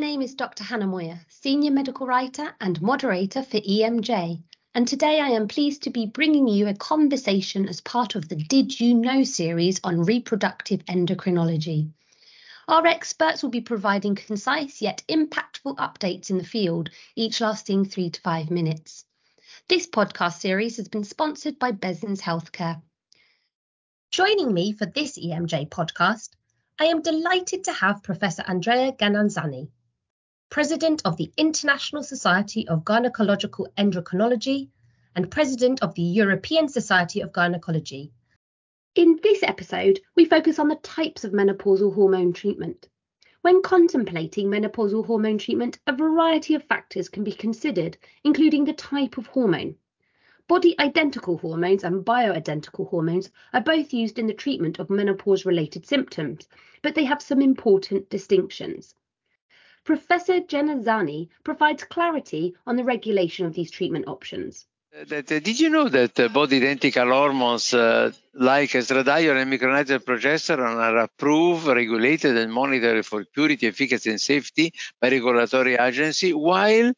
[0.00, 0.64] name is Dr.
[0.64, 4.42] Hannah Moyer, Senior Medical Writer and Moderator for EMJ,
[4.74, 8.36] and today I am pleased to be bringing you a conversation as part of the
[8.36, 11.90] Did You Know series on reproductive endocrinology.
[12.66, 18.08] Our experts will be providing concise yet impactful updates in the field, each lasting three
[18.08, 19.04] to five minutes.
[19.68, 22.80] This podcast series has been sponsored by Besins Healthcare.
[24.10, 26.30] Joining me for this EMJ podcast
[26.78, 29.68] I am delighted to have Professor Andrea Genazzani,
[30.50, 34.68] President of the International Society of Gynecological Endocrinology
[35.14, 38.10] and President of the European Society of Gynecology.
[38.96, 42.88] In this episode, we focus on the types of menopausal hormone treatment.
[43.42, 49.18] When contemplating menopausal hormone treatment, a variety of factors can be considered, including the type
[49.18, 49.76] of hormone.
[50.48, 55.86] Body identical hormones and bioidentical hormones are both used in the treatment of menopause related
[55.86, 56.48] symptoms,
[56.82, 58.96] but they have some important distinctions.
[59.84, 64.66] Professor Genazzani provides clarity on the regulation of these treatment options.
[65.06, 70.04] That, uh, did you know that uh, body identical hormones uh, like estradiol and micronized
[70.04, 76.92] progesterone are approved, regulated, and monitored for purity, efficacy, and safety by regulatory agency, while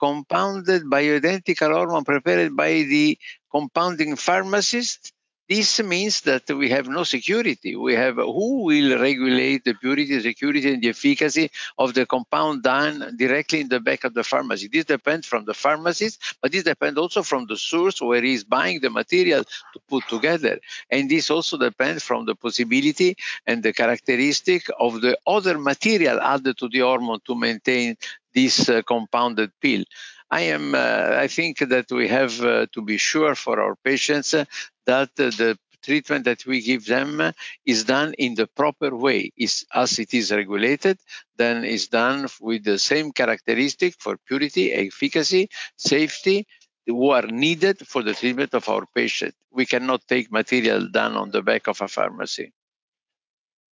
[0.00, 3.18] compounded bioidentical hormone prepared by the
[3.50, 5.12] compounding pharmacist.
[5.46, 7.76] This means that we have no security.
[7.76, 13.14] We have who will regulate the purity, security, and the efficacy of the compound done
[13.18, 14.68] directly in the back of the pharmacy.
[14.72, 18.44] This depends from the pharmacist, but this depends also from the source where he is
[18.44, 20.58] buying the material to put together.
[20.90, 23.14] And this also depends from the possibility
[23.46, 27.96] and the characteristic of the other material added to the hormone to maintain
[28.32, 29.84] this uh, compounded pill.
[30.30, 30.74] I am.
[30.74, 34.46] Uh, I think that we have uh, to be sure for our patients uh,
[34.86, 37.32] that the treatment that we give them
[37.66, 40.98] is done in the proper way, is as it is regulated,
[41.36, 46.46] then is done with the same characteristic for purity, efficacy, safety,
[46.86, 49.34] who are needed for the treatment of our patient.
[49.50, 52.52] We cannot take material done on the back of a pharmacy.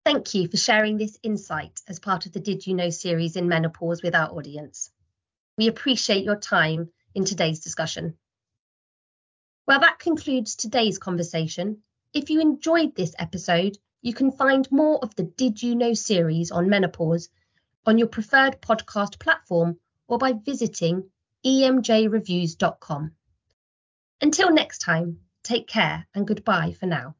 [0.06, 3.48] Thank you for sharing this insight as part of the Did You Know series in
[3.48, 4.92] menopause with our audience.
[5.58, 8.18] We appreciate your time in today's discussion.
[9.70, 11.84] Well, that concludes today's conversation.
[12.12, 16.50] If you enjoyed this episode, you can find more of the Did You Know series
[16.50, 17.30] on menopause
[17.86, 21.12] on your preferred podcast platform or by visiting
[21.46, 23.12] emjreviews.com.
[24.20, 27.14] Until next time, take care and goodbye for now.